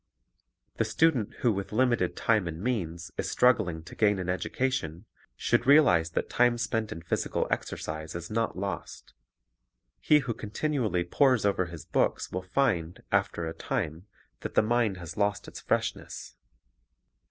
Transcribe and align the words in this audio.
The 0.77 0.83
student 0.83 1.31
who 1.41 1.51
with 1.53 1.71
limited 1.71 2.15
time 2.15 2.47
and 2.47 2.59
means 2.59 3.11
is 3.17 3.29
struggling 3.29 3.83
to 3.83 3.93
gain 3.93 4.17
an 4.17 4.29
education 4.29 5.05
should 5.35 5.67
realize 5.67 6.09
that 6.09 6.27
time 6.27 6.53
Recreation 6.53 6.69
209 6.71 6.87
spent 6.87 6.91
in 6.91 7.07
physical 7.07 7.47
exercise 7.51 8.15
is 8.15 8.31
not 8.31 8.57
lost. 8.57 9.13
He 9.99 10.17
who 10.25 10.33
continu 10.33 10.85
ally 10.85 11.03
pores 11.03 11.45
over 11.45 11.65
his 11.67 11.85
books 11.85 12.31
will 12.31 12.41
find, 12.41 13.03
after 13.11 13.45
a 13.45 13.53
time, 13.53 14.07
that 14.39 14.55
the 14.55 14.63
mind 14.63 14.97
has 14.97 15.17
lost 15.17 15.47
its 15.47 15.59
freshness. 15.59 16.35